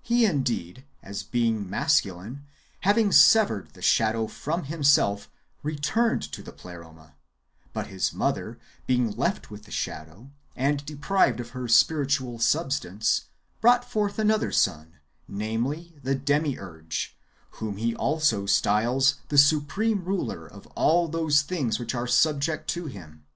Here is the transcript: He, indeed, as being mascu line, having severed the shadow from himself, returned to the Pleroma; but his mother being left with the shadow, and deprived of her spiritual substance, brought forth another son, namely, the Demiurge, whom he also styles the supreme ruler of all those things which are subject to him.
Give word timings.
He, 0.00 0.24
indeed, 0.24 0.86
as 1.02 1.22
being 1.22 1.66
mascu 1.66 2.16
line, 2.16 2.46
having 2.88 3.12
severed 3.12 3.74
the 3.74 3.82
shadow 3.82 4.26
from 4.26 4.64
himself, 4.64 5.28
returned 5.62 6.22
to 6.32 6.42
the 6.42 6.54
Pleroma; 6.54 7.16
but 7.74 7.88
his 7.88 8.14
mother 8.14 8.58
being 8.86 9.10
left 9.14 9.50
with 9.50 9.64
the 9.64 9.70
shadow, 9.70 10.30
and 10.56 10.86
deprived 10.86 11.38
of 11.38 11.50
her 11.50 11.68
spiritual 11.68 12.38
substance, 12.38 13.26
brought 13.60 13.84
forth 13.84 14.18
another 14.18 14.52
son, 14.52 15.00
namely, 15.28 15.94
the 16.02 16.14
Demiurge, 16.14 17.14
whom 17.60 17.76
he 17.76 17.94
also 17.94 18.46
styles 18.46 19.16
the 19.28 19.36
supreme 19.36 20.02
ruler 20.02 20.46
of 20.46 20.66
all 20.68 21.08
those 21.08 21.42
things 21.42 21.78
which 21.78 21.94
are 21.94 22.06
subject 22.06 22.70
to 22.70 22.86
him. 22.86 23.26